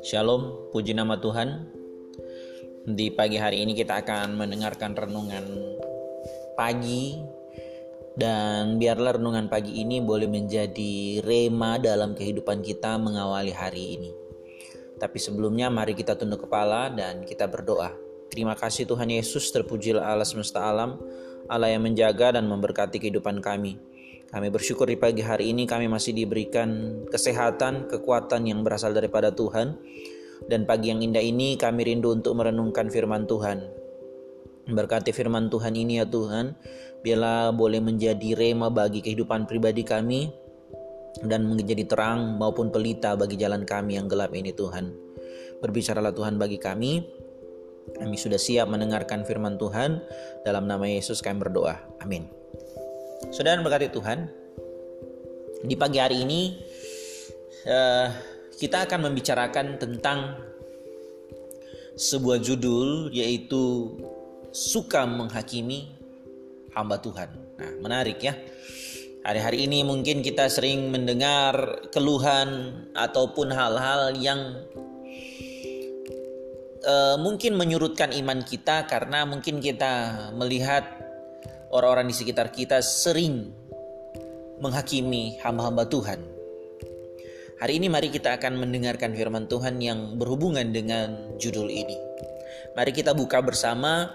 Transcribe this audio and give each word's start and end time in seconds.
Shalom, 0.00 0.72
puji 0.72 0.96
nama 0.96 1.20
Tuhan. 1.20 1.68
Di 2.88 3.12
pagi 3.12 3.36
hari 3.36 3.60
ini 3.60 3.76
kita 3.76 4.00
akan 4.00 4.32
mendengarkan 4.32 4.96
renungan 4.96 5.44
pagi 6.56 7.20
dan 8.16 8.80
biarlah 8.80 9.20
renungan 9.20 9.52
pagi 9.52 9.84
ini 9.84 10.00
boleh 10.00 10.24
menjadi 10.24 11.20
rema 11.20 11.76
dalam 11.76 12.16
kehidupan 12.16 12.64
kita 12.64 12.96
mengawali 12.96 13.52
hari 13.52 14.00
ini. 14.00 14.10
Tapi 14.96 15.20
sebelumnya 15.20 15.68
mari 15.68 15.92
kita 15.92 16.16
tunduk 16.16 16.48
kepala 16.48 16.88
dan 16.88 17.20
kita 17.28 17.44
berdoa. 17.44 17.92
Terima 18.32 18.56
kasih 18.56 18.88
Tuhan 18.88 19.12
Yesus, 19.12 19.52
terpujilah 19.52 20.00
Allah 20.00 20.24
semesta 20.24 20.64
alam, 20.64 20.96
Allah 21.44 21.76
yang 21.76 21.84
menjaga 21.84 22.40
dan 22.40 22.48
memberkati 22.48 22.96
kehidupan 22.96 23.44
kami. 23.44 23.76
Kami 24.30 24.46
bersyukur 24.46 24.86
di 24.86 24.94
pagi 24.94 25.26
hari 25.26 25.50
ini 25.50 25.66
kami 25.66 25.90
masih 25.90 26.14
diberikan 26.14 27.02
kesehatan, 27.10 27.90
kekuatan 27.90 28.46
yang 28.46 28.62
berasal 28.62 28.94
daripada 28.94 29.34
Tuhan. 29.34 29.74
Dan 30.46 30.70
pagi 30.70 30.94
yang 30.94 31.02
indah 31.02 31.20
ini 31.20 31.58
kami 31.58 31.82
rindu 31.82 32.14
untuk 32.14 32.38
merenungkan 32.38 32.86
firman 32.94 33.26
Tuhan. 33.26 33.66
Berkati 34.70 35.10
firman 35.10 35.50
Tuhan 35.50 35.74
ini 35.74 35.98
ya 35.98 36.06
Tuhan, 36.06 36.54
biarlah 37.02 37.50
boleh 37.50 37.82
menjadi 37.82 38.38
rema 38.38 38.70
bagi 38.70 39.02
kehidupan 39.02 39.50
pribadi 39.50 39.82
kami 39.82 40.30
dan 41.26 41.50
menjadi 41.50 41.90
terang 41.90 42.38
maupun 42.38 42.70
pelita 42.70 43.18
bagi 43.18 43.34
jalan 43.34 43.66
kami 43.66 43.98
yang 43.98 44.06
gelap 44.06 44.30
ini 44.30 44.54
Tuhan. 44.54 44.94
Berbicaralah 45.58 46.14
Tuhan 46.14 46.38
bagi 46.38 46.62
kami. 46.62 47.02
Kami 47.90 48.14
sudah 48.14 48.38
siap 48.38 48.70
mendengarkan 48.70 49.26
firman 49.26 49.58
Tuhan. 49.58 49.98
Dalam 50.46 50.70
nama 50.70 50.86
Yesus 50.86 51.18
kami 51.18 51.42
berdoa. 51.42 51.82
Amin. 51.98 52.39
Saudara 53.28 53.60
berkati 53.60 53.92
Tuhan, 53.92 54.24
di 55.60 55.76
pagi 55.76 56.00
hari 56.00 56.24
ini 56.24 56.56
uh, 57.68 58.08
kita 58.56 58.88
akan 58.88 59.12
membicarakan 59.12 59.76
tentang 59.76 60.40
sebuah 62.00 62.40
judul 62.40 63.12
yaitu 63.12 63.92
suka 64.56 65.04
menghakimi 65.04 65.92
hamba 66.72 66.96
Tuhan. 66.96 67.28
Nah, 67.60 67.72
menarik 67.84 68.24
ya. 68.24 68.32
Hari-hari 69.20 69.68
ini 69.68 69.84
mungkin 69.84 70.24
kita 70.24 70.48
sering 70.48 70.88
mendengar 70.88 71.84
keluhan 71.92 72.72
ataupun 72.96 73.52
hal-hal 73.52 74.16
yang 74.16 74.64
uh, 76.88 77.16
mungkin 77.20 77.56
menyurutkan 77.60 78.16
iman 78.16 78.40
kita 78.40 78.88
karena 78.88 79.28
mungkin 79.28 79.60
kita 79.60 80.32
melihat 80.32 80.99
orang-orang 81.70 82.10
di 82.10 82.14
sekitar 82.14 82.50
kita 82.50 82.82
sering 82.82 83.54
menghakimi 84.60 85.38
hamba-hamba 85.40 85.86
Tuhan. 85.88 86.20
Hari 87.62 87.76
ini 87.78 87.86
mari 87.92 88.08
kita 88.10 88.36
akan 88.40 88.56
mendengarkan 88.58 89.14
firman 89.14 89.46
Tuhan 89.46 89.78
yang 89.80 90.18
berhubungan 90.18 90.72
dengan 90.74 91.36
judul 91.38 91.68
ini. 91.68 91.96
Mari 92.74 92.92
kita 92.92 93.14
buka 93.14 93.40
bersama 93.40 94.10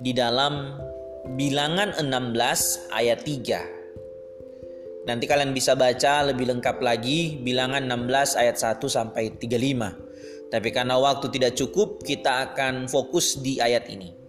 di 0.00 0.12
dalam 0.16 0.76
Bilangan 1.24 1.96
16 2.00 2.92
ayat 2.92 3.20
3. 3.24 5.04
Nanti 5.04 5.24
kalian 5.28 5.52
bisa 5.52 5.76
baca 5.76 6.24
lebih 6.24 6.48
lengkap 6.48 6.80
lagi 6.80 7.36
Bilangan 7.44 7.84
16 7.84 8.40
ayat 8.40 8.56
1 8.56 8.80
sampai 8.88 9.36
35. 9.36 10.48
Tapi 10.48 10.68
karena 10.72 10.96
waktu 10.96 11.28
tidak 11.32 11.52
cukup, 11.56 12.00
kita 12.00 12.52
akan 12.52 12.88
fokus 12.88 13.40
di 13.44 13.60
ayat 13.60 13.88
ini. 13.92 14.23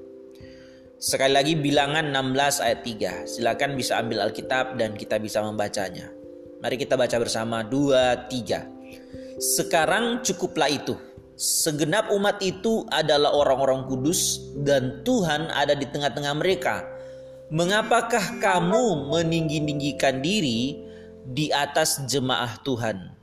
Sekali 1.06 1.38
lagi 1.38 1.54
bilangan 1.54 2.10
16 2.10 2.66
ayat 2.66 2.82
3. 2.82 3.30
Silakan 3.30 3.78
bisa 3.78 4.02
ambil 4.02 4.26
Alkitab 4.26 4.74
dan 4.74 4.98
kita 4.98 5.22
bisa 5.22 5.38
membacanya. 5.46 6.10
Mari 6.66 6.82
kita 6.82 6.98
baca 6.98 7.22
bersama 7.22 7.62
2 7.62 8.26
3. 8.26 9.38
Sekarang 9.38 10.26
cukuplah 10.26 10.66
itu. 10.66 10.98
Segenap 11.38 12.10
umat 12.10 12.42
itu 12.42 12.90
adalah 12.90 13.38
orang-orang 13.38 13.86
kudus 13.86 14.50
dan 14.66 15.06
Tuhan 15.06 15.54
ada 15.54 15.78
di 15.78 15.86
tengah-tengah 15.86 16.34
mereka. 16.42 16.82
Mengapakah 17.54 18.42
kamu 18.42 19.14
meninggi-ninggikan 19.14 20.26
diri 20.26 20.82
di 21.22 21.54
atas 21.54 22.02
jemaah 22.10 22.58
Tuhan? 22.66 23.14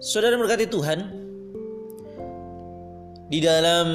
Saudara 0.00 0.40
berkati 0.40 0.64
Tuhan, 0.64 1.27
di 3.28 3.44
dalam 3.44 3.86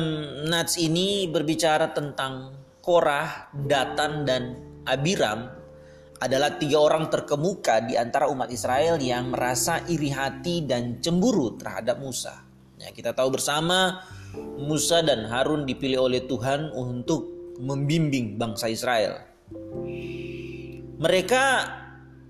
Nats 0.46 0.78
ini 0.78 1.26
berbicara 1.26 1.90
tentang 1.90 2.54
Korah, 2.78 3.50
Datan, 3.50 4.30
dan 4.30 4.44
Abiram 4.86 5.50
adalah 6.22 6.56
tiga 6.56 6.80
orang 6.80 7.10
terkemuka 7.10 7.84
di 7.84 7.98
antara 7.98 8.30
umat 8.30 8.54
Israel 8.54 9.02
yang 9.02 9.34
merasa 9.34 9.82
iri 9.90 10.14
hati 10.14 10.64
dan 10.64 11.02
cemburu 11.02 11.58
terhadap 11.58 11.98
Musa. 12.00 12.46
Ya, 12.78 12.94
kita 12.94 13.12
tahu 13.18 13.34
bersama 13.36 14.06
Musa 14.62 15.02
dan 15.02 15.26
Harun 15.28 15.66
dipilih 15.66 16.08
oleh 16.08 16.24
Tuhan 16.30 16.70
untuk 16.72 17.28
membimbing 17.58 18.38
bangsa 18.38 18.70
Israel. 18.70 19.18
Mereka 21.02 21.44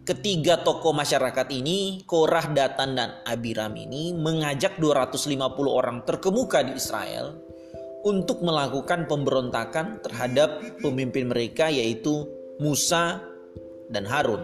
Ketiga 0.04 0.60
tokoh 0.60 0.92
masyarakat 0.92 1.48
ini, 1.56 2.04
Korah, 2.04 2.52
Datan, 2.52 3.00
dan 3.00 3.24
Abiram 3.24 3.72
ini 3.80 4.12
mengajak 4.12 4.76
250 4.76 5.40
orang 5.64 6.04
terkemuka 6.04 6.60
di 6.60 6.76
Israel 6.76 7.40
untuk 8.04 8.44
melakukan 8.44 9.08
pemberontakan 9.08 10.04
terhadap 10.04 10.60
pemimpin 10.84 11.32
mereka 11.32 11.72
yaitu 11.72 12.28
Musa 12.60 13.24
dan 13.88 14.04
Harun. 14.04 14.44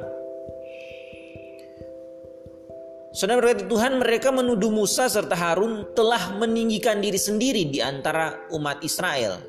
Saudara 3.12 3.44
berkati 3.44 3.68
Tuhan, 3.68 4.00
mereka 4.00 4.32
menuduh 4.32 4.72
Musa 4.72 5.12
serta 5.12 5.36
Harun 5.36 5.92
telah 5.92 6.40
meninggikan 6.40 7.04
diri 7.04 7.20
sendiri 7.20 7.68
di 7.68 7.84
antara 7.84 8.48
umat 8.56 8.80
Israel. 8.80 9.44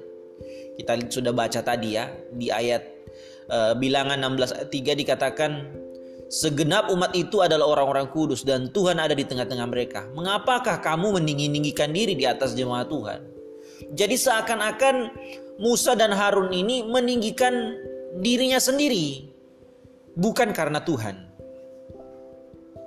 Kita 0.74 0.98
sudah 1.06 1.30
baca 1.30 1.62
tadi 1.62 1.94
ya, 1.94 2.10
di 2.34 2.50
ayat 2.50 2.82
uh, 3.46 3.78
bilangan 3.78 4.18
16 4.18 4.58
ayat 4.58 4.70
3 4.74 5.02
dikatakan 5.06 5.50
Segenap 6.30 6.94
umat 6.94 7.10
itu 7.18 7.42
adalah 7.42 7.66
orang-orang 7.66 8.06
kudus 8.14 8.46
dan 8.46 8.70
Tuhan 8.70 9.02
ada 9.02 9.18
di 9.18 9.26
tengah-tengah 9.26 9.66
mereka. 9.66 10.06
Mengapakah 10.14 10.78
kamu 10.78 11.18
meninggi-ninggikan 11.18 11.90
diri 11.90 12.14
di 12.14 12.22
atas 12.22 12.54
jemaat 12.54 12.86
Tuhan? 12.86 13.26
Jadi 13.98 14.14
seakan-akan 14.14 15.10
Musa 15.58 15.98
dan 15.98 16.14
Harun 16.14 16.54
ini 16.54 16.86
meninggikan 16.86 17.74
dirinya 18.22 18.62
sendiri. 18.62 19.26
Bukan 20.14 20.54
karena 20.54 20.78
Tuhan. 20.86 21.18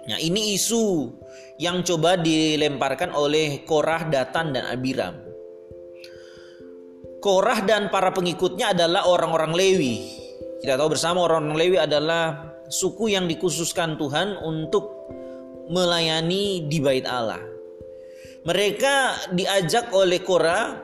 Nah 0.07 0.19
ini 0.23 0.55
isu 0.55 1.11
yang 1.59 1.83
coba 1.83 2.15
dilemparkan 2.15 3.11
oleh 3.11 3.67
Korah, 3.67 4.07
Datan, 4.07 4.55
dan 4.55 4.71
Abiram. 4.71 5.19
Korah 7.19 7.59
dan 7.67 7.91
para 7.91 8.15
pengikutnya 8.15 8.71
adalah 8.71 9.03
orang-orang 9.03 9.51
Lewi. 9.51 9.95
Kita 10.63 10.79
tahu 10.79 10.95
bersama 10.95 11.27
orang-orang 11.27 11.59
Lewi 11.59 11.77
adalah 11.79 12.52
suku 12.73 13.13
yang 13.13 13.29
dikhususkan 13.29 14.01
Tuhan 14.01 14.41
untuk 14.41 14.89
melayani 15.69 16.65
di 16.65 16.81
bait 16.81 17.05
Allah. 17.05 17.39
Mereka 18.43 19.29
diajak 19.37 19.93
oleh 19.93 20.19
Korah 20.19 20.75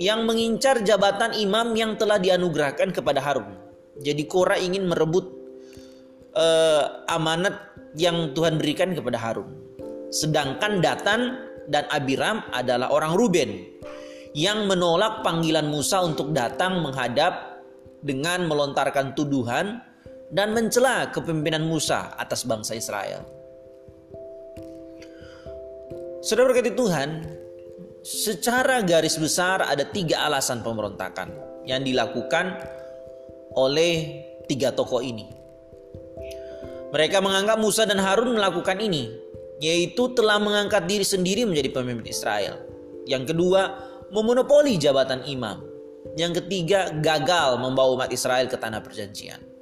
yang 0.00 0.24
mengincar 0.24 0.82
jabatan 0.82 1.36
imam 1.36 1.76
yang 1.76 1.94
telah 2.00 2.16
dianugerahkan 2.18 2.90
kepada 2.90 3.20
Harun. 3.22 3.54
Jadi 4.00 4.24
Korah 4.26 4.58
ingin 4.58 4.88
merebut 4.88 5.26
uh, 6.34 7.06
amanat 7.10 7.54
yang 7.94 8.34
Tuhan 8.34 8.58
berikan 8.58 8.94
kepada 8.94 9.18
Harun. 9.18 9.54
Sedangkan 10.10 10.80
Datan 10.82 11.20
dan 11.68 11.84
Abiram 11.92 12.42
adalah 12.50 12.90
orang 12.90 13.14
Ruben 13.14 13.78
yang 14.32 14.66
menolak 14.66 15.22
panggilan 15.26 15.68
Musa 15.68 16.02
untuk 16.02 16.32
datang 16.32 16.80
menghadap 16.82 17.62
dengan 18.02 18.46
melontarkan 18.46 19.18
tuduhan 19.18 19.82
dan 20.28 20.52
mencela 20.52 21.08
kepemimpinan 21.08 21.64
Musa 21.64 22.12
atas 22.16 22.44
bangsa 22.44 22.76
Israel. 22.76 23.24
Saudara 26.20 26.52
berkati 26.52 26.74
Tuhan, 26.76 27.24
secara 28.04 28.84
garis 28.84 29.16
besar 29.16 29.64
ada 29.64 29.86
tiga 29.88 30.28
alasan 30.28 30.60
pemberontakan 30.60 31.32
yang 31.64 31.80
dilakukan 31.80 32.58
oleh 33.56 34.24
tiga 34.44 34.74
tokoh 34.74 35.00
ini. 35.00 35.28
Mereka 36.88 37.20
menganggap 37.20 37.60
Musa 37.60 37.84
dan 37.84 38.00
Harun 38.00 38.36
melakukan 38.36 38.80
ini, 38.80 39.12
yaitu 39.60 40.12
telah 40.16 40.40
mengangkat 40.40 40.88
diri 40.88 41.04
sendiri 41.04 41.44
menjadi 41.44 41.68
pemimpin 41.72 42.08
Israel. 42.08 42.56
Yang 43.04 43.36
kedua, 43.36 43.76
memonopoli 44.12 44.80
jabatan 44.80 45.24
imam. 45.28 45.60
Yang 46.16 46.44
ketiga, 46.44 46.88
gagal 47.04 47.60
membawa 47.60 48.04
umat 48.04 48.10
Israel 48.12 48.48
ke 48.48 48.56
tanah 48.56 48.80
perjanjian. 48.80 49.57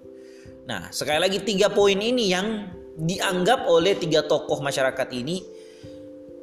Nah, 0.66 0.90
sekali 0.90 1.22
lagi 1.22 1.38
tiga 1.46 1.70
poin 1.70 1.94
ini 1.94 2.34
yang 2.34 2.66
dianggap 2.98 3.70
oleh 3.70 3.94
tiga 3.94 4.26
tokoh 4.26 4.58
masyarakat 4.58 5.08
ini 5.14 5.38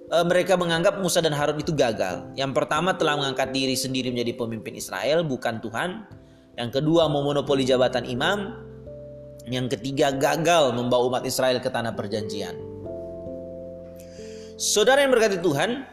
e, 0.08 0.18
mereka 0.24 0.56
menganggap 0.56 1.04
Musa 1.04 1.20
dan 1.20 1.36
Harun 1.36 1.60
itu 1.60 1.76
gagal. 1.76 2.32
Yang 2.40 2.52
pertama 2.56 2.96
telah 2.96 3.20
mengangkat 3.20 3.52
diri 3.52 3.76
sendiri 3.76 4.16
menjadi 4.16 4.40
pemimpin 4.40 4.80
Israel 4.80 5.28
bukan 5.28 5.60
Tuhan. 5.60 6.08
Yang 6.56 6.70
kedua 6.80 7.12
memonopoli 7.12 7.68
jabatan 7.68 8.08
imam. 8.08 8.64
Yang 9.44 9.76
ketiga, 9.76 10.16
gagal 10.16 10.72
membawa 10.72 11.12
umat 11.12 11.28
Israel 11.28 11.60
ke 11.60 11.68
tanah 11.68 11.92
perjanjian. 11.92 12.56
Saudara 14.56 15.04
yang 15.04 15.12
berkati 15.12 15.44
Tuhan, 15.44 15.84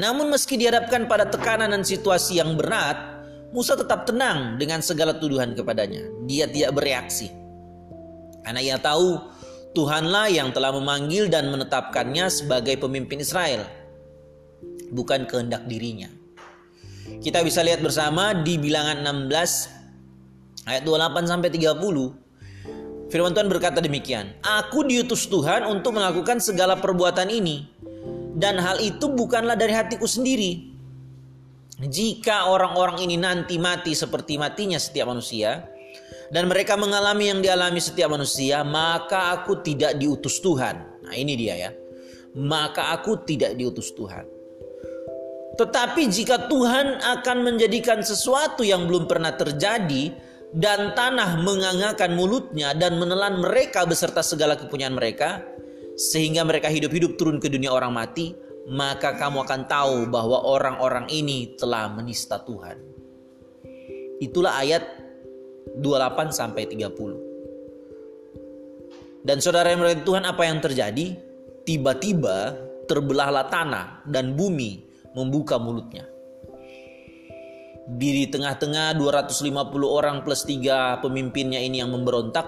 namun 0.00 0.32
meski 0.32 0.56
dihadapkan 0.56 1.04
pada 1.04 1.28
tekanan 1.28 1.68
dan 1.68 1.84
situasi 1.84 2.40
yang 2.40 2.56
berat, 2.56 3.19
Musa 3.50 3.74
tetap 3.74 4.06
tenang 4.06 4.56
dengan 4.62 4.78
segala 4.78 5.18
tuduhan 5.18 5.58
kepadanya. 5.58 6.06
Dia 6.26 6.46
tidak 6.46 6.78
bereaksi. 6.78 7.34
Karena 8.46 8.62
ia 8.62 8.78
tahu 8.78 9.18
Tuhanlah 9.70 10.26
yang 10.34 10.50
telah 10.50 10.74
memanggil 10.74 11.30
dan 11.30 11.46
menetapkannya 11.50 12.26
sebagai 12.26 12.74
pemimpin 12.78 13.22
Israel. 13.22 13.62
Bukan 14.90 15.30
kehendak 15.30 15.66
dirinya. 15.70 16.10
Kita 17.22 17.42
bisa 17.46 17.62
lihat 17.62 17.78
bersama 17.78 18.34
di 18.34 18.58
bilangan 18.58 19.02
16 19.02 20.66
ayat 20.66 20.82
28 20.82 21.30
sampai 21.30 21.50
30. 21.54 23.10
Firman 23.10 23.34
Tuhan 23.34 23.50
berkata 23.50 23.82
demikian, 23.82 24.34
"Aku 24.42 24.86
diutus 24.86 25.26
Tuhan 25.26 25.66
untuk 25.66 25.98
melakukan 25.98 26.38
segala 26.38 26.78
perbuatan 26.78 27.26
ini, 27.26 27.66
dan 28.38 28.56
hal 28.62 28.78
itu 28.78 29.10
bukanlah 29.10 29.58
dari 29.58 29.74
hatiku 29.74 30.06
sendiri. 30.06 30.69
Jika 31.80 32.52
orang-orang 32.52 33.00
ini 33.08 33.16
nanti 33.16 33.56
mati 33.56 33.96
seperti 33.96 34.36
matinya 34.36 34.76
setiap 34.76 35.08
manusia, 35.08 35.64
dan 36.30 36.46
mereka 36.46 36.76
mengalami 36.76 37.32
yang 37.32 37.40
dialami 37.40 37.80
setiap 37.80 38.12
manusia, 38.12 38.60
maka 38.60 39.32
aku 39.40 39.64
tidak 39.64 39.96
diutus 39.96 40.38
Tuhan." 40.44 40.76
Nah, 41.08 41.14
ini 41.16 41.34
dia 41.34 41.56
ya. 41.56 41.70
Maka 42.36 42.94
aku 42.94 43.24
tidak 43.26 43.58
diutus 43.58 43.90
Tuhan. 43.96 44.22
Tetapi 45.58 46.02
jika 46.08 46.46
Tuhan 46.46 47.02
akan 47.02 47.36
menjadikan 47.42 48.00
sesuatu 48.00 48.62
yang 48.62 48.86
belum 48.86 49.10
pernah 49.10 49.34
terjadi 49.34 50.14
dan 50.54 50.94
tanah 50.94 51.42
mengangakan 51.42 52.14
mulutnya 52.14 52.72
dan 52.74 52.96
menelan 52.96 53.42
mereka 53.42 53.82
beserta 53.84 54.22
segala 54.22 54.54
kepunyaan 54.54 54.94
mereka 54.94 55.42
sehingga 56.00 56.46
mereka 56.48 56.70
hidup-hidup 56.70 57.20
turun 57.20 57.36
ke 57.42 57.52
dunia 57.52 57.70
orang 57.74 57.92
mati, 57.92 58.32
maka 58.70 59.18
kamu 59.18 59.42
akan 59.42 59.66
tahu 59.66 60.06
bahwa 60.06 60.46
orang-orang 60.46 61.10
ini 61.10 61.58
telah 61.58 61.90
menista 61.90 62.38
Tuhan. 62.38 62.78
Itulah 64.22 64.62
ayat 64.62 64.86
28 65.74 66.30
sampai 66.30 66.70
30. 66.70 69.26
Dan 69.26 69.42
saudara 69.42 69.74
yang 69.74 69.82
berkata 69.82 70.06
Tuhan 70.06 70.22
apa 70.24 70.42
yang 70.46 70.62
terjadi? 70.62 71.18
Tiba-tiba 71.66 72.54
terbelahlah 72.86 73.50
tanah 73.50 74.06
dan 74.06 74.38
bumi 74.38 74.86
membuka 75.18 75.58
mulutnya. 75.58 76.06
Di 77.90 78.30
tengah-tengah 78.30 78.94
250 78.94 79.50
orang 79.82 80.22
plus 80.22 80.46
tiga 80.46 81.02
pemimpinnya 81.02 81.58
ini 81.58 81.82
yang 81.82 81.90
memberontak, 81.90 82.46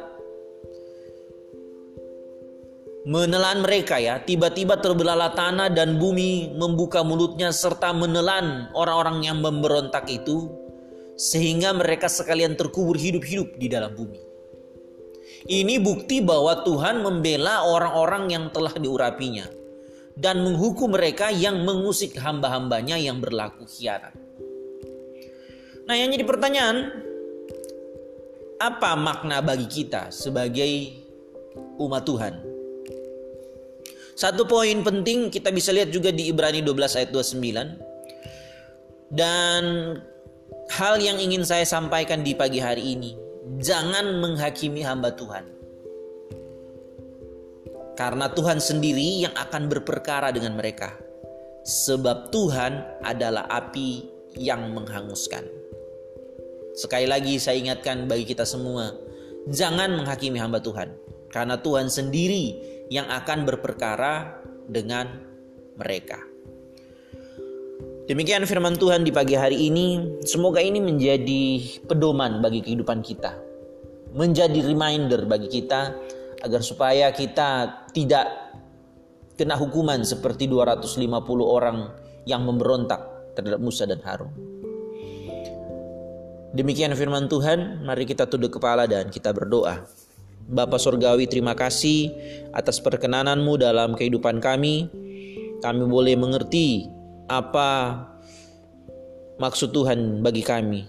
menelan 3.03 3.67
mereka 3.67 3.99
ya, 3.99 4.23
tiba-tiba 4.23 4.79
terbelahlah 4.79 5.35
tanah 5.35 5.75
dan 5.75 5.99
bumi 5.99 6.55
membuka 6.55 7.03
mulutnya 7.03 7.51
serta 7.51 7.91
menelan 7.91 8.71
orang-orang 8.79 9.27
yang 9.27 9.39
memberontak 9.43 10.07
itu 10.07 10.51
sehingga 11.19 11.75
mereka 11.75 12.07
sekalian 12.07 12.55
terkubur 12.55 12.95
hidup-hidup 12.95 13.59
di 13.59 13.67
dalam 13.67 13.95
bumi. 13.95 14.21
Ini 15.43 15.83
bukti 15.83 16.23
bahwa 16.23 16.63
Tuhan 16.63 17.03
membela 17.03 17.67
orang-orang 17.67 18.31
yang 18.31 18.45
telah 18.55 18.71
diurapinya 18.79 19.51
dan 20.15 20.47
menghukum 20.47 20.95
mereka 20.95 21.35
yang 21.35 21.67
mengusik 21.67 22.15
hamba-hambanya 22.15 22.95
yang 22.95 23.19
berlaku 23.19 23.67
khianat. 23.67 24.15
Nah 25.83 25.95
yang 25.99 26.15
jadi 26.15 26.23
pertanyaan, 26.23 26.95
apa 28.63 28.95
makna 28.95 29.43
bagi 29.43 29.67
kita 29.67 30.15
sebagai 30.15 30.95
umat 31.83 32.07
Tuhan? 32.07 32.52
Satu 34.13 34.45
poin 34.45 34.85
penting 34.85 35.33
kita 35.33 35.49
bisa 35.49 35.73
lihat 35.73 35.89
juga 35.89 36.13
di 36.13 36.29
Ibrani 36.29 36.61
12 36.61 37.01
ayat 37.01 37.11
29. 37.11 39.13
Dan 39.13 39.63
hal 40.73 41.01
yang 41.01 41.21
ingin 41.21 41.45
saya 41.45 41.65
sampaikan 41.65 42.25
di 42.25 42.37
pagi 42.37 42.61
hari 42.61 42.97
ini, 42.97 43.17
jangan 43.61 44.21
menghakimi 44.21 44.85
hamba 44.85 45.13
Tuhan. 45.17 45.45
Karena 47.93 48.33
Tuhan 48.33 48.57
sendiri 48.57 49.29
yang 49.29 49.35
akan 49.37 49.69
berperkara 49.69 50.33
dengan 50.33 50.57
mereka. 50.57 50.97
Sebab 51.63 52.33
Tuhan 52.33 53.05
adalah 53.05 53.47
api 53.53 54.09
yang 54.35 54.73
menghanguskan. 54.73 55.45
Sekali 56.73 57.05
lagi 57.05 57.37
saya 57.37 57.61
ingatkan 57.61 58.09
bagi 58.09 58.25
kita 58.25 58.49
semua, 58.49 58.97
jangan 59.53 59.93
menghakimi 59.93 60.41
hamba 60.41 60.59
Tuhan. 60.59 60.89
Karena 61.29 61.61
Tuhan 61.61 61.93
sendiri 61.93 62.72
yang 62.93 63.09
akan 63.09 63.49
berperkara 63.49 64.45
dengan 64.69 65.09
mereka. 65.81 66.21
Demikian 68.05 68.45
firman 68.45 68.77
Tuhan 68.77 69.09
di 69.09 69.15
pagi 69.15 69.33
hari 69.33 69.73
ini. 69.73 70.21
Semoga 70.29 70.61
ini 70.61 70.77
menjadi 70.77 71.65
pedoman 71.89 72.45
bagi 72.45 72.61
kehidupan 72.61 73.01
kita. 73.01 73.33
Menjadi 74.13 74.61
reminder 74.61 75.25
bagi 75.25 75.49
kita 75.49 75.97
agar 76.45 76.61
supaya 76.61 77.09
kita 77.17 77.89
tidak 77.97 78.29
kena 79.41 79.57
hukuman 79.57 80.05
seperti 80.05 80.45
250 80.45 81.09
orang 81.41 81.89
yang 82.29 82.45
memberontak 82.45 83.33
terhadap 83.33 83.65
Musa 83.65 83.89
dan 83.89 84.05
Harun. 84.05 84.53
Demikian 86.53 86.93
firman 86.93 87.33
Tuhan, 87.33 87.81
mari 87.81 88.05
kita 88.05 88.29
tunduk 88.29 88.61
kepala 88.61 88.85
dan 88.85 89.09
kita 89.09 89.33
berdoa. 89.33 89.89
Bapa 90.53 90.77
Surgawi 90.77 91.25
terima 91.25 91.57
kasih 91.57 92.13
atas 92.53 92.77
perkenananmu 92.85 93.57
dalam 93.57 93.97
kehidupan 93.97 94.37
kami. 94.37 94.85
Kami 95.65 95.83
boleh 95.89 96.13
mengerti 96.13 96.85
apa 97.25 98.05
maksud 99.41 99.73
Tuhan 99.73 100.21
bagi 100.21 100.45
kami. 100.45 100.85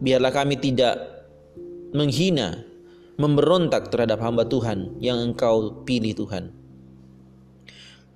Biarlah 0.00 0.32
kami 0.32 0.56
tidak 0.56 0.96
menghina 1.92 2.64
memberontak 3.20 3.92
terhadap 3.92 4.24
hamba 4.24 4.48
Tuhan 4.48 4.96
yang 4.96 5.20
engkau 5.20 5.84
pilih 5.84 6.16
Tuhan. 6.16 6.56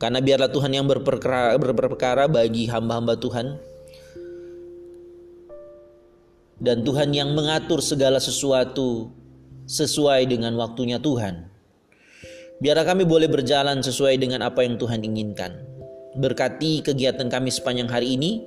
Karena 0.00 0.25
biarlah 0.25 0.48
Tuhan 0.48 0.72
yang 0.72 0.88
berperkara, 0.88 1.60
berperkara 1.60 2.25
bagi 2.25 2.72
hamba-hamba 2.72 3.20
Tuhan 3.20 3.60
dan 6.56 6.81
Tuhan 6.81 7.12
yang 7.12 7.36
mengatur 7.36 7.84
segala 7.84 8.16
sesuatu 8.16 9.12
sesuai 9.64 10.28
dengan 10.28 10.54
waktunya 10.60 11.00
Tuhan. 11.00 11.48
Biarlah 12.62 12.86
kami 12.86 13.04
boleh 13.04 13.26
berjalan 13.26 13.82
sesuai 13.82 14.16
dengan 14.20 14.46
apa 14.46 14.62
yang 14.62 14.78
Tuhan 14.78 15.02
inginkan. 15.02 15.58
Berkati 16.14 16.86
kegiatan 16.86 17.26
kami 17.26 17.50
sepanjang 17.50 17.90
hari 17.90 18.14
ini. 18.14 18.46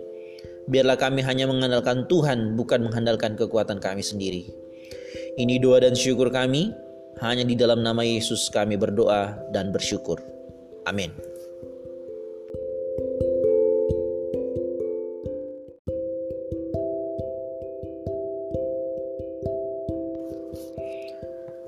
Biarlah 0.67 0.99
kami 0.99 1.23
hanya 1.23 1.47
mengandalkan 1.47 2.07
Tuhan, 2.07 2.55
bukan 2.55 2.87
mengandalkan 2.87 3.35
kekuatan 3.35 3.79
kami 3.79 4.03
sendiri. 4.03 4.47
Ini 5.37 5.59
doa 5.59 5.83
dan 5.83 5.93
syukur 5.93 6.31
kami. 6.31 6.71
Hanya 7.17 7.43
di 7.45 7.57
dalam 7.57 7.81
nama 7.81 8.05
Yesus 8.05 8.49
kami 8.53 8.77
berdoa 8.77 9.37
dan 9.49 9.73
bersyukur. 9.73 10.21
Amin. 10.85 11.09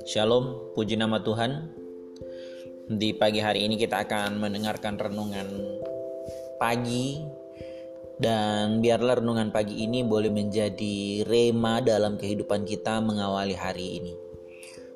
Shalom, 0.10 0.74
puji 0.74 0.98
nama 0.98 1.22
Tuhan. 1.22 1.70
Di 2.90 3.14
pagi 3.14 3.46
hari 3.46 3.70
ini 3.70 3.78
kita 3.78 4.02
akan 4.10 4.42
mendengarkan 4.42 4.98
renungan 4.98 5.46
pagi 6.58 7.22
dan 8.18 8.82
biarlah 8.82 9.22
renungan 9.22 9.54
pagi 9.54 9.86
ini 9.86 10.02
boleh 10.02 10.34
menjadi 10.34 11.22
rema 11.30 11.86
dalam 11.86 12.18
kehidupan 12.18 12.66
kita 12.66 12.98
mengawali 13.06 13.54
hari 13.54 14.02
ini. 14.02 14.18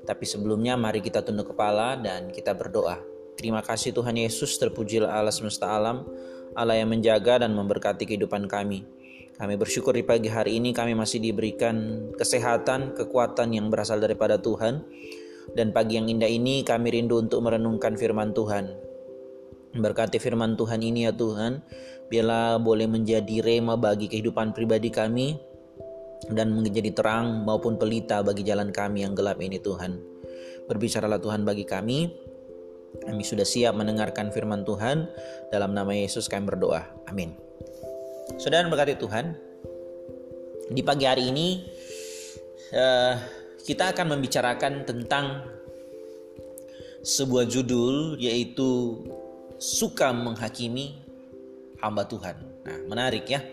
Tapi 0.02 0.26
sebelumnya 0.26 0.74
mari 0.82 0.98
kita 0.98 1.22
tunduk 1.22 1.54
kepala 1.54 1.94
dan 1.94 2.34
kita 2.34 2.58
berdoa. 2.58 2.98
Terima 3.38 3.62
kasih 3.62 3.94
Tuhan 3.94 4.18
Yesus 4.18 4.58
terpujilah 4.58 5.14
Allah 5.14 5.30
semesta 5.30 5.70
alam, 5.78 6.10
Allah 6.58 6.82
yang 6.82 6.90
menjaga 6.90 7.46
dan 7.46 7.54
memberkati 7.54 8.10
kehidupan 8.10 8.50
kami. 8.50 8.82
Kami 9.34 9.58
bersyukur 9.58 9.98
di 9.98 10.06
pagi 10.06 10.30
hari 10.30 10.62
ini 10.62 10.78
kami 10.78 10.94
masih 10.94 11.18
diberikan 11.18 12.10
kesehatan, 12.14 12.94
kekuatan 12.94 13.50
yang 13.50 13.74
berasal 13.74 13.98
daripada 13.98 14.38
Tuhan. 14.38 14.86
Dan 15.58 15.74
pagi 15.74 15.98
yang 15.98 16.08
indah 16.08 16.30
ini 16.30 16.62
kami 16.62 16.94
rindu 16.94 17.20
untuk 17.20 17.42
merenungkan 17.42 17.98
firman 17.98 18.32
Tuhan. 18.32 18.70
Berkati 19.74 20.22
firman 20.22 20.54
Tuhan 20.54 20.86
ini 20.86 21.10
ya 21.10 21.14
Tuhan, 21.18 21.66
biarlah 22.08 22.62
boleh 22.62 22.86
menjadi 22.86 23.42
rema 23.42 23.74
bagi 23.74 24.06
kehidupan 24.06 24.54
pribadi 24.54 24.94
kami 24.94 25.34
dan 26.30 26.54
menjadi 26.54 26.94
terang 26.94 27.42
maupun 27.42 27.76
pelita 27.82 28.22
bagi 28.22 28.46
jalan 28.46 28.70
kami 28.70 29.02
yang 29.02 29.18
gelap 29.18 29.42
ini 29.42 29.58
Tuhan. 29.58 29.98
Berbicaralah 30.70 31.20
Tuhan 31.20 31.42
bagi 31.44 31.66
kami. 31.66 32.14
Kami 32.94 33.26
sudah 33.26 33.44
siap 33.44 33.74
mendengarkan 33.74 34.30
firman 34.30 34.62
Tuhan. 34.62 35.10
Dalam 35.50 35.74
nama 35.74 35.92
Yesus 35.98 36.30
kami 36.30 36.46
berdoa. 36.46 36.86
Amin. 37.10 37.53
Saudara 38.24 38.72
berkati 38.72 38.96
Tuhan. 38.96 39.36
Di 40.72 40.80
pagi 40.80 41.04
hari 41.04 41.28
ini 41.28 41.60
uh, 42.72 43.20
kita 43.68 43.92
akan 43.92 44.16
membicarakan 44.16 44.88
tentang 44.88 45.44
sebuah 47.04 47.52
judul 47.52 48.16
yaitu 48.16 49.04
suka 49.60 50.16
menghakimi 50.16 51.04
hamba 51.84 52.08
Tuhan. 52.08 52.40
Nah, 52.64 52.80
menarik 52.88 53.28
ya. 53.28 53.44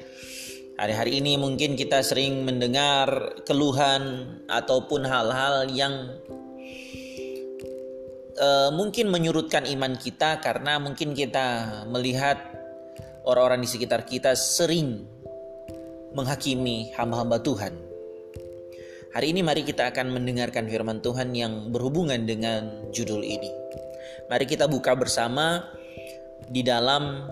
Hari-hari 0.78 1.18
ini 1.18 1.34
mungkin 1.34 1.74
kita 1.74 2.06
sering 2.06 2.46
mendengar 2.46 3.42
keluhan 3.42 4.38
ataupun 4.46 5.02
hal-hal 5.02 5.66
yang 5.74 6.14
uh, 8.38 8.70
mungkin 8.72 9.10
menyurutkan 9.12 9.66
iman 9.66 9.98
kita 9.98 10.40
karena 10.40 10.80
mungkin 10.80 11.12
kita 11.12 11.82
melihat 11.90 12.49
orang-orang 13.24 13.64
di 13.64 13.68
sekitar 13.68 14.06
kita 14.08 14.32
sering 14.36 15.04
menghakimi 16.16 16.90
hamba-hamba 16.96 17.38
Tuhan. 17.42 17.74
Hari 19.10 19.34
ini 19.34 19.42
mari 19.42 19.66
kita 19.66 19.90
akan 19.90 20.14
mendengarkan 20.14 20.70
firman 20.70 21.02
Tuhan 21.02 21.34
yang 21.34 21.74
berhubungan 21.74 22.30
dengan 22.30 22.90
judul 22.94 23.26
ini. 23.26 23.50
Mari 24.30 24.46
kita 24.46 24.70
buka 24.70 24.94
bersama 24.94 25.66
di 26.46 26.62
dalam 26.62 27.26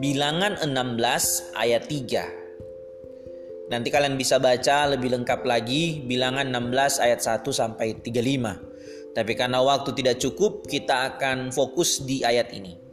Bilangan 0.00 0.60
16 0.60 1.56
ayat 1.56 1.88
3. 1.88 3.72
Nanti 3.72 3.88
kalian 3.88 4.20
bisa 4.20 4.36
baca 4.36 4.84
lebih 4.92 5.16
lengkap 5.16 5.48
lagi 5.48 6.04
Bilangan 6.04 6.44
16 6.52 7.00
ayat 7.00 7.20
1 7.24 7.48
sampai 7.48 7.96
35. 8.04 9.16
Tapi 9.16 9.32
karena 9.32 9.64
waktu 9.64 9.96
tidak 9.96 10.20
cukup, 10.20 10.68
kita 10.68 11.16
akan 11.16 11.48
fokus 11.54 12.04
di 12.04 12.20
ayat 12.20 12.52
ini. 12.52 12.83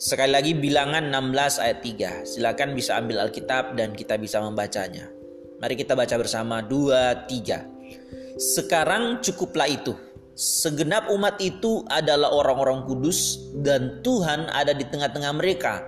Sekali 0.00 0.32
lagi 0.32 0.56
bilangan 0.56 1.12
16 1.12 1.60
ayat 1.60 1.78
3. 1.84 2.24
Silakan 2.24 2.72
bisa 2.72 2.96
ambil 2.96 3.20
Alkitab 3.20 3.76
dan 3.76 3.92
kita 3.92 4.16
bisa 4.16 4.40
membacanya. 4.40 5.12
Mari 5.60 5.76
kita 5.76 5.92
baca 5.92 6.16
bersama 6.16 6.64
2 6.64 7.28
3. 7.28 8.40
Sekarang 8.40 9.20
cukuplah 9.20 9.68
itu. 9.68 9.92
Segenap 10.32 11.12
umat 11.12 11.36
itu 11.36 11.84
adalah 11.84 12.32
orang-orang 12.32 12.88
kudus 12.88 13.52
dan 13.60 14.00
Tuhan 14.00 14.48
ada 14.48 14.72
di 14.72 14.88
tengah-tengah 14.88 15.36
mereka. 15.36 15.84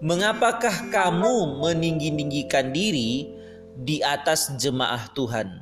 Mengapakah 0.00 0.88
kamu 0.88 1.60
meninggi-ninggikan 1.60 2.72
diri 2.72 3.36
di 3.76 4.00
atas 4.00 4.56
jemaah 4.56 5.12
Tuhan? 5.12 5.60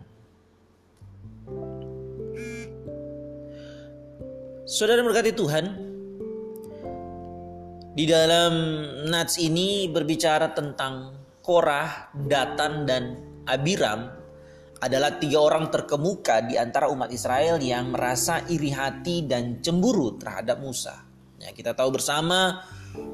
Saudara 4.63 5.03
berkati 5.03 5.35
Tuhan, 5.35 5.90
di 7.91 8.05
dalam 8.07 8.53
nats 9.11 9.37
ini 9.43 9.91
berbicara 9.91 10.55
tentang 10.55 11.19
Korah, 11.43 12.15
Datan, 12.15 12.87
dan 12.87 13.19
Abiram 13.51 14.07
adalah 14.81 15.19
tiga 15.19 15.43
orang 15.43 15.69
terkemuka 15.69 16.47
di 16.47 16.55
antara 16.57 16.89
umat 16.89 17.11
Israel 17.11 17.59
yang 17.59 17.93
merasa 17.93 18.47
iri 18.49 18.71
hati 18.71 19.27
dan 19.27 19.59
cemburu 19.61 20.17
terhadap 20.17 20.63
Musa. 20.63 21.05
Ya, 21.41 21.51
kita 21.51 21.75
tahu 21.75 21.99
bersama 21.99 22.63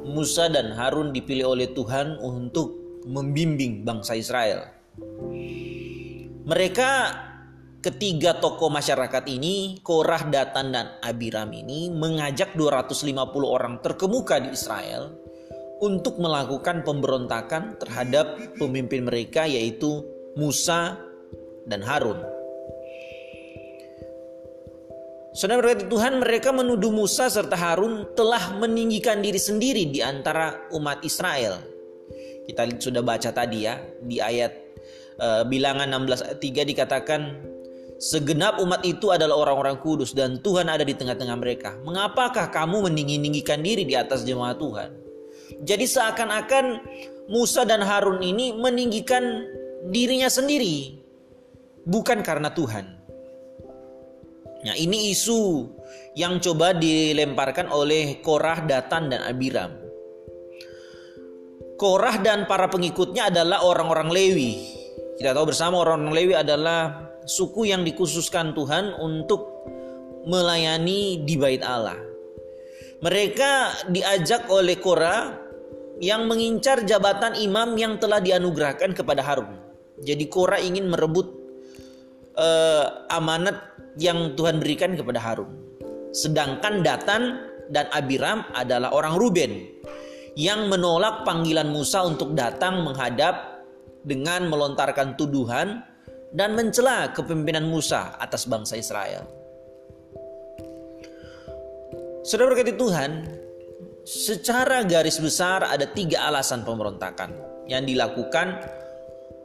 Musa 0.04 0.52
dan 0.52 0.76
Harun 0.76 1.11
dipilih 1.11 1.56
oleh 1.56 1.73
Tuhan 1.73 2.21
untuk 2.21 3.02
membimbing 3.06 3.83
bangsa 3.87 4.14
Israel. 4.18 4.66
Mereka 6.47 6.90
Ketiga 7.87 8.35
tokoh 8.43 8.66
masyarakat 8.66 9.31
ini, 9.31 9.78
Korah, 9.78 10.26
Datan, 10.26 10.75
dan 10.75 10.99
Abiram 11.07 11.47
ini 11.55 11.87
mengajak 11.87 12.59
250 12.59 13.14
orang 13.47 13.78
terkemuka 13.78 14.43
di 14.43 14.50
Israel 14.50 15.14
untuk 15.78 16.19
melakukan 16.19 16.83
pemberontakan 16.83 17.78
terhadap 17.78 18.59
pemimpin 18.59 19.07
mereka 19.07 19.47
yaitu 19.47 20.02
Musa 20.35 20.99
dan 21.71 21.78
Harun. 21.87 22.19
Saudara 25.38 25.62
berkati 25.62 25.87
Tuhan, 25.87 26.19
mereka 26.19 26.50
menuduh 26.50 26.90
Musa 26.90 27.31
serta 27.31 27.55
Harun 27.55 28.19
telah 28.19 28.50
meninggikan 28.59 29.23
diri 29.23 29.38
sendiri 29.38 29.87
di 29.95 30.02
antara 30.02 30.59
umat 30.75 31.07
Israel. 31.07 31.62
Kita 32.50 32.66
sudah 32.83 33.07
baca 33.07 33.31
tadi 33.31 33.62
ya, 33.62 33.78
di 34.02 34.19
ayat 34.19 34.50
uh, 35.23 35.47
bilangan 35.47 35.87
16 35.87 36.26
ayat 36.26 36.38
3 36.43 36.73
dikatakan 36.75 37.55
Segenap 37.96 38.60
umat 38.60 38.84
itu 38.84 39.08
adalah 39.08 39.40
orang-orang 39.40 39.80
kudus 39.80 40.12
dan 40.12 40.36
Tuhan 40.44 40.68
ada 40.68 40.84
di 40.84 40.92
tengah-tengah 40.92 41.36
mereka. 41.40 41.80
Mengapakah 41.80 42.52
kamu 42.52 42.92
meninggi-ninggikan 42.92 43.64
diri 43.64 43.88
di 43.88 43.96
atas 43.96 44.20
jemaat 44.20 44.60
Tuhan? 44.60 44.92
Jadi 45.64 45.84
seakan-akan 45.88 46.64
Musa 47.32 47.64
dan 47.64 47.80
Harun 47.80 48.20
ini 48.20 48.52
meninggikan 48.52 49.48
dirinya 49.88 50.28
sendiri. 50.28 51.00
Bukan 51.88 52.20
karena 52.20 52.52
Tuhan. 52.52 52.84
Nah 54.66 54.74
ini 54.76 55.14
isu 55.16 55.70
yang 56.18 56.36
coba 56.42 56.76
dilemparkan 56.76 57.70
oleh 57.72 58.20
Korah, 58.20 58.60
Datan, 58.66 59.08
dan 59.08 59.24
Abiram. 59.24 59.72
Korah 61.80 62.20
dan 62.20 62.44
para 62.44 62.68
pengikutnya 62.68 63.32
adalah 63.32 63.64
orang-orang 63.64 64.12
Lewi. 64.12 64.52
Kita 65.16 65.32
tahu 65.32 65.54
bersama 65.54 65.80
orang-orang 65.80 66.12
Lewi 66.12 66.34
adalah 66.34 67.05
suku 67.26 67.68
yang 67.68 67.83
dikhususkan 67.83 68.54
Tuhan 68.54 68.95
untuk 69.02 69.66
melayani 70.26 71.23
di 71.26 71.35
bait 71.35 71.61
Allah. 71.61 71.99
Mereka 73.02 73.85
diajak 73.92 74.49
oleh 74.49 74.78
Korah 74.80 75.37
yang 76.00 76.25
mengincar 76.30 76.87
jabatan 76.87 77.37
imam 77.37 77.76
yang 77.76 78.00
telah 78.00 78.23
dianugerahkan 78.23 78.97
kepada 78.97 79.21
Harun. 79.21 79.59
Jadi 80.00 80.25
Korah 80.30 80.61
ingin 80.61 80.88
merebut 80.88 81.28
uh, 82.37 83.09
amanat 83.12 83.59
yang 84.00 84.33
Tuhan 84.37 84.61
berikan 84.61 84.97
kepada 84.97 85.21
Harun. 85.21 85.50
Sedangkan 86.16 86.80
Datan 86.80 87.23
dan 87.68 87.90
Abiram 87.92 88.47
adalah 88.56 88.92
orang 88.92 89.16
Ruben 89.21 89.52
yang 90.37 90.68
menolak 90.68 91.25
panggilan 91.25 91.68
Musa 91.73 92.04
untuk 92.04 92.37
datang 92.37 92.85
menghadap 92.85 93.64
dengan 94.04 94.52
melontarkan 94.52 95.16
tuduhan 95.16 95.83
dan 96.35 96.59
mencela 96.59 97.11
kepemimpinan 97.14 97.66
Musa 97.66 98.16
atas 98.18 98.47
bangsa 98.49 98.75
Israel. 98.78 99.26
Saudara 102.26 102.50
berkati 102.50 102.75
Tuhan, 102.75 103.11
secara 104.02 104.83
garis 104.83 105.23
besar 105.23 105.62
ada 105.62 105.87
tiga 105.87 106.26
alasan 106.26 106.66
pemberontakan 106.66 107.30
yang 107.71 107.87
dilakukan 107.87 108.59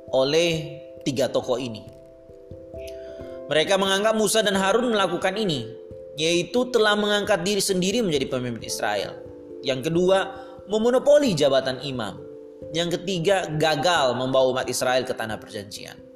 oleh 0.09 0.81
tiga 1.05 1.29
tokoh 1.29 1.61
ini. 1.61 1.85
Mereka 3.51 3.77
menganggap 3.77 4.17
Musa 4.17 4.41
dan 4.41 4.57
Harun 4.57 4.89
melakukan 4.89 5.35
ini, 5.37 5.67
yaitu 6.17 6.71
telah 6.73 6.97
mengangkat 6.97 7.43
diri 7.45 7.61
sendiri 7.61 8.01
menjadi 8.01 8.31
pemimpin 8.31 8.65
Israel. 8.65 9.13
Yang 9.61 9.91
kedua, 9.91 10.17
memonopoli 10.71 11.37
jabatan 11.37 11.83
imam. 11.85 12.17
Yang 12.71 13.01
ketiga, 13.01 13.45
gagal 13.61 14.15
membawa 14.15 14.57
umat 14.57 14.67
Israel 14.71 15.05
ke 15.05 15.11
tanah 15.11 15.37
perjanjian. 15.37 16.10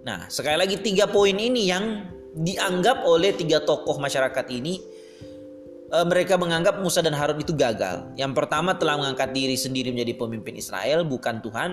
Nah, 0.00 0.26
sekali 0.32 0.56
lagi 0.56 0.80
tiga 0.80 1.04
poin 1.04 1.36
ini 1.36 1.68
yang 1.68 2.08
dianggap 2.32 3.04
oleh 3.04 3.36
tiga 3.36 3.60
tokoh 3.60 4.00
masyarakat 4.00 4.46
ini 4.48 4.80
e, 5.90 5.98
mereka 6.06 6.40
menganggap 6.40 6.80
Musa 6.80 7.04
dan 7.04 7.12
Harun 7.12 7.42
itu 7.42 7.52
gagal. 7.52 8.08
Yang 8.16 8.32
pertama 8.32 8.78
telah 8.78 8.96
mengangkat 8.96 9.34
diri 9.36 9.58
sendiri 9.58 9.92
menjadi 9.92 10.16
pemimpin 10.16 10.56
Israel 10.56 11.04
bukan 11.04 11.44
Tuhan. 11.44 11.70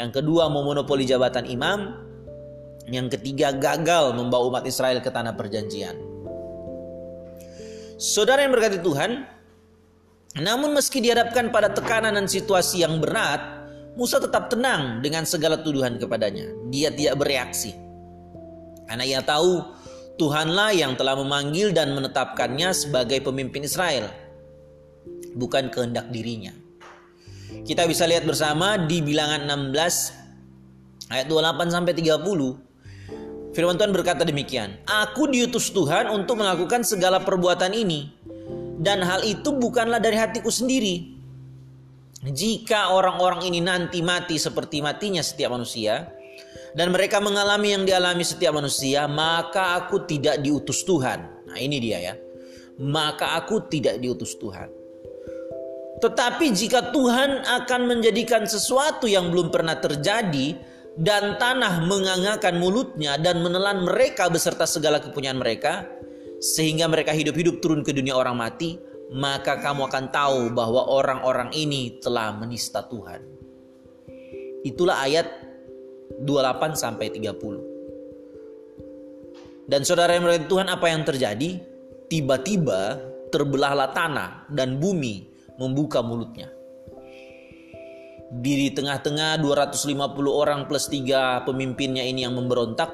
Yang 0.00 0.10
kedua 0.22 0.48
memonopoli 0.48 1.04
jabatan 1.04 1.44
imam. 1.44 2.08
Yang 2.88 3.20
ketiga 3.20 3.52
gagal 3.52 4.16
membawa 4.16 4.48
umat 4.56 4.64
Israel 4.64 5.04
ke 5.04 5.12
tanah 5.12 5.36
perjanjian. 5.36 5.94
Saudara 8.00 8.40
yang 8.40 8.56
berkati 8.56 8.80
Tuhan, 8.80 9.28
namun 10.40 10.72
meski 10.72 11.04
dihadapkan 11.04 11.52
pada 11.52 11.68
tekanan 11.68 12.16
dan 12.16 12.24
situasi 12.24 12.80
yang 12.80 12.96
berat, 12.96 13.59
Musa 13.98 14.22
tetap 14.22 14.50
tenang 14.50 15.02
dengan 15.02 15.26
segala 15.26 15.58
tuduhan 15.58 15.98
kepadanya. 15.98 16.46
Dia 16.70 16.94
tidak 16.94 17.18
bereaksi. 17.20 17.74
Karena 18.86 19.06
ia 19.06 19.20
tahu 19.22 19.62
Tuhanlah 20.20 20.76
yang 20.76 21.00
telah 21.00 21.16
memanggil 21.16 21.72
dan 21.72 21.96
menetapkannya 21.96 22.76
sebagai 22.76 23.24
pemimpin 23.24 23.64
Israel. 23.64 24.12
Bukan 25.32 25.72
kehendak 25.72 26.12
dirinya. 26.12 26.52
Kita 27.64 27.88
bisa 27.88 28.04
lihat 28.04 28.28
bersama 28.28 28.76
di 28.76 29.00
bilangan 29.00 29.48
16 29.48 31.08
ayat 31.08 31.26
28 31.26 31.72
sampai 31.72 31.92
30. 31.96 33.56
Firman 33.56 33.80
Tuhan 33.80 33.90
berkata 33.96 34.22
demikian, 34.22 34.78
Aku 34.86 35.26
diutus 35.26 35.74
Tuhan 35.74 36.06
untuk 36.06 36.38
melakukan 36.38 36.86
segala 36.86 37.24
perbuatan 37.24 37.74
ini. 37.74 38.12
Dan 38.80 39.00
hal 39.04 39.24
itu 39.24 39.52
bukanlah 39.56 40.00
dari 40.00 40.16
hatiku 40.16 40.48
sendiri, 40.48 41.19
jika 42.20 42.92
orang-orang 42.92 43.48
ini 43.48 43.64
nanti 43.64 44.04
mati 44.04 44.36
seperti 44.36 44.84
matinya 44.84 45.24
setiap 45.24 45.56
manusia, 45.56 46.12
dan 46.76 46.92
mereka 46.92 47.18
mengalami 47.18 47.74
yang 47.74 47.88
dialami 47.88 48.22
setiap 48.22 48.54
manusia, 48.54 49.08
maka 49.08 49.80
aku 49.80 50.04
tidak 50.04 50.44
diutus 50.44 50.84
Tuhan. 50.86 51.48
Nah, 51.48 51.58
ini 51.58 51.80
dia 51.82 51.98
ya. 51.98 52.14
Maka 52.80 53.40
aku 53.40 53.66
tidak 53.66 53.98
diutus 53.98 54.38
Tuhan. 54.38 54.70
Tetapi 56.00 56.46
jika 56.54 56.94
Tuhan 56.94 57.44
akan 57.44 57.80
menjadikan 57.84 58.48
sesuatu 58.48 59.04
yang 59.04 59.28
belum 59.28 59.52
pernah 59.52 59.76
terjadi, 59.76 60.56
dan 61.00 61.38
tanah 61.38 61.86
mengangakan 61.86 62.58
mulutnya 62.58 63.14
dan 63.16 63.40
menelan 63.40 63.86
mereka 63.86 64.26
beserta 64.26 64.66
segala 64.66 64.98
kepunyaan 64.98 65.38
mereka 65.38 65.86
sehingga 66.42 66.90
mereka 66.90 67.14
hidup-hidup 67.14 67.62
turun 67.62 67.86
ke 67.86 67.94
dunia 67.94 68.16
orang 68.16 68.34
mati 68.34 68.80
maka 69.10 69.58
kamu 69.58 69.90
akan 69.90 70.06
tahu 70.14 70.40
bahwa 70.54 70.86
orang-orang 70.86 71.50
ini 71.54 71.98
telah 71.98 72.30
menista 72.34 72.86
Tuhan. 72.86 73.22
Itulah 74.62 75.02
ayat 75.02 75.26
28 76.22 76.76
sampai 76.78 77.10
30 77.10 77.70
dan 79.70 79.86
saudara 79.86 80.18
yang 80.18 80.26
berkata 80.26 80.50
Tuhan 80.50 80.66
apa 80.66 80.86
yang 80.90 81.06
terjadi? 81.06 81.62
Tiba-tiba 82.10 82.98
terbelahlah 83.30 83.94
tanah 83.94 84.50
dan 84.50 84.82
bumi 84.82 85.30
membuka 85.62 86.02
mulutnya. 86.02 86.50
Di 88.34 88.74
tengah-tengah 88.74 89.38
250 89.38 89.94
orang 90.26 90.66
plus 90.66 90.90
tiga 90.90 91.46
pemimpinnya 91.46 92.02
ini 92.02 92.26
yang 92.26 92.34
memberontak 92.34 92.90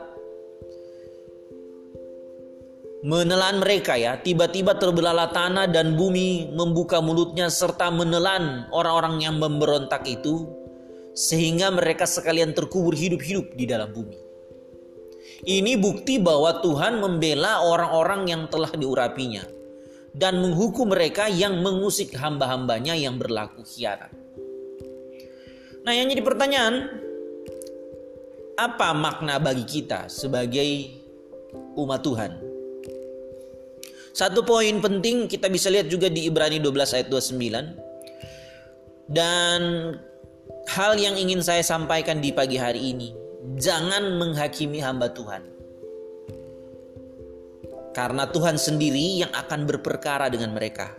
menelan 3.06 3.62
mereka 3.62 3.94
ya. 3.94 4.18
Tiba-tiba 4.18 4.75
terbelahlah 4.75 5.30
tanah 5.30 5.70
dan 5.70 5.94
bumi 5.94 6.50
membuka 6.50 6.98
mulutnya 6.98 7.46
serta 7.46 7.94
menelan 7.94 8.66
orang-orang 8.75 9.22
yang 9.22 9.38
memberontak 9.38 10.02
itu 10.10 10.50
sehingga 11.14 11.70
mereka 11.70 12.04
sekalian 12.04 12.50
terkubur 12.52 12.92
hidup-hidup 12.92 13.54
di 13.54 13.64
dalam 13.64 13.94
bumi. 13.94 14.18
Ini 15.46 15.78
bukti 15.78 16.18
bahwa 16.18 16.58
Tuhan 16.58 16.98
membela 16.98 17.62
orang-orang 17.62 18.26
yang 18.26 18.42
telah 18.50 18.72
diurapinya 18.75 19.46
dan 20.10 20.42
menghukum 20.42 20.90
mereka 20.90 21.30
yang 21.30 21.62
mengusik 21.62 22.10
hamba-hambanya 22.16 22.98
yang 22.98 23.20
berlaku 23.20 23.62
khianat. 23.62 24.10
Nah, 25.86 25.92
yang 25.94 26.10
jadi 26.10 26.25
pertanyaan, 26.25 26.75
apa 28.58 28.90
makna 28.96 29.38
bagi 29.38 29.62
kita 29.62 30.08
sebagai 30.08 30.90
umat 31.78 32.00
Tuhan? 32.02 32.45
Satu 34.16 34.40
poin 34.40 34.80
penting 34.80 35.28
kita 35.28 35.52
bisa 35.52 35.68
lihat 35.68 35.92
juga 35.92 36.08
di 36.08 36.25
Ibrani 36.25 36.56
12 36.56 36.96
ayat 36.96 37.12
29. 37.12 39.12
Dan 39.12 39.61
hal 40.73 40.96
yang 40.96 41.20
ingin 41.20 41.44
saya 41.44 41.61
sampaikan 41.61 42.25
di 42.25 42.32
pagi 42.32 42.56
hari 42.56 42.96
ini, 42.96 43.12
jangan 43.61 44.16
menghakimi 44.16 44.80
hamba 44.80 45.12
Tuhan. 45.12 45.44
Karena 47.92 48.25
Tuhan 48.32 48.56
sendiri 48.56 49.20
yang 49.20 49.28
akan 49.37 49.68
berperkara 49.68 50.32
dengan 50.32 50.56
mereka. 50.56 50.96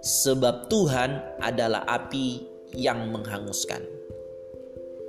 Sebab 0.00 0.72
Tuhan 0.72 1.20
adalah 1.44 1.84
api 1.84 2.40
yang 2.72 3.12
menghanguskan. 3.12 3.84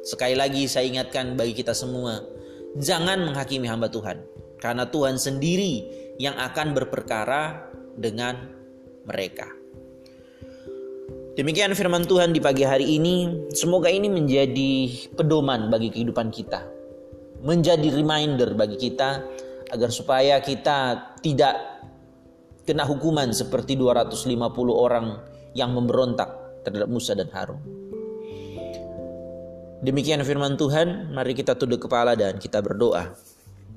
Sekali 0.03 0.35
lagi 0.35 0.67
saya 0.67 0.83
ingatkan 0.83 1.39
bagi 1.39 1.55
kita 1.55 1.71
semua, 1.71 2.19
jangan 2.75 3.23
menghakimi 3.23 3.71
hamba 3.71 3.87
Tuhan. 3.87 4.19
Karena 4.59 4.83
Tuhan 4.89 5.15
sendiri 5.15 6.06
yang 6.17 6.33
akan 6.37 6.73
berperkara 6.73 7.69
dengan 7.97 8.49
mereka. 9.05 9.49
Demikian 11.37 11.77
firman 11.77 12.09
Tuhan 12.09 12.33
di 12.33 12.41
pagi 12.41 12.65
hari 12.65 12.97
ini. 12.97 13.45
Semoga 13.53 13.93
ini 13.93 14.09
menjadi 14.09 14.89
pedoman 15.13 15.69
bagi 15.69 15.93
kehidupan 15.93 16.33
kita. 16.33 16.65
Menjadi 17.45 17.93
reminder 17.93 18.57
bagi 18.57 18.81
kita 18.81 19.21
agar 19.69 19.93
supaya 19.93 20.41
kita 20.41 21.13
tidak 21.21 21.53
kena 22.65 22.89
hukuman 22.89 23.29
seperti 23.29 23.77
250 23.77 24.33
orang 24.73 25.21
yang 25.53 25.77
memberontak 25.77 26.27
terhadap 26.65 26.89
Musa 26.89 27.13
dan 27.13 27.29
Harun. 27.29 27.61
Demikian 29.85 30.25
firman 30.25 30.57
Tuhan, 30.57 31.13
mari 31.13 31.37
kita 31.37 31.53
tunduk 31.53 31.85
kepala 31.85 32.17
dan 32.17 32.41
kita 32.41 32.65
berdoa. 32.65 33.13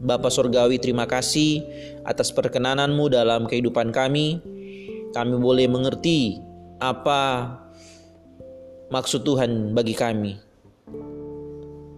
Bapa 0.00 0.32
Surgawi 0.32 0.80
terima 0.80 1.04
kasih 1.04 1.60
atas 2.08 2.32
perkenananmu 2.32 3.12
dalam 3.12 3.44
kehidupan 3.44 3.92
kami. 3.92 4.40
Kami 5.12 5.34
boleh 5.36 5.68
mengerti 5.68 6.40
apa 6.80 7.52
maksud 8.88 9.20
Tuhan 9.28 9.76
bagi 9.76 9.92
kami. 9.92 10.40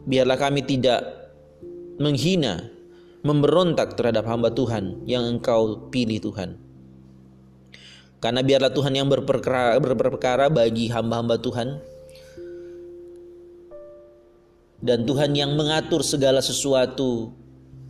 Biarlah 0.03 0.35
kami 0.35 0.66
tidak 0.66 1.07
menghina, 2.03 2.66
memberontak 3.22 3.94
terhadap 3.94 4.27
hamba 4.27 4.50
Tuhan 4.50 5.07
yang 5.07 5.22
engkau 5.38 5.87
pilih 5.87 6.18
Tuhan. 6.18 6.59
Karena 8.18 8.42
biarlah 8.42 8.74
Tuhan 8.74 8.98
yang 8.98 9.07
berperkara, 9.07 9.79
berperkara 9.79 10.50
bagi 10.50 10.90
hamba-hamba 10.90 11.38
Tuhan 11.38 11.79
dan 14.83 15.07
Tuhan 15.07 15.38
yang 15.38 15.55
mengatur 15.55 16.03
segala 16.03 16.42
sesuatu 16.42 17.41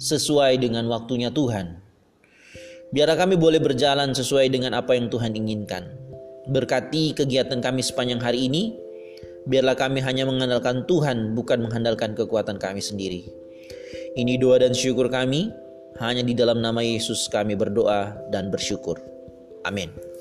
sesuai 0.02 0.58
dengan 0.58 0.90
waktunya 0.90 1.30
Tuhan. 1.30 1.78
Biarlah 2.90 3.16
kami 3.16 3.38
boleh 3.38 3.62
berjalan 3.62 4.12
sesuai 4.12 4.50
dengan 4.50 4.74
apa 4.74 4.98
yang 4.98 5.06
Tuhan 5.08 5.32
inginkan. 5.32 5.86
Berkati 6.50 7.14
kegiatan 7.14 7.62
kami 7.62 7.80
sepanjang 7.80 8.18
hari 8.18 8.50
ini. 8.50 8.74
Biarlah 9.46 9.78
kami 9.78 10.02
hanya 10.02 10.26
mengandalkan 10.26 10.84
Tuhan, 10.90 11.38
bukan 11.38 11.64
mengandalkan 11.64 12.18
kekuatan 12.18 12.58
kami 12.58 12.82
sendiri. 12.82 13.30
Ini 14.18 14.36
doa 14.42 14.60
dan 14.60 14.74
syukur 14.74 15.06
kami. 15.08 15.54
Hanya 16.02 16.26
di 16.26 16.34
dalam 16.34 16.58
nama 16.58 16.82
Yesus 16.82 17.30
kami 17.30 17.54
berdoa 17.54 18.12
dan 18.34 18.50
bersyukur. 18.50 18.98
Amin. 19.62 20.11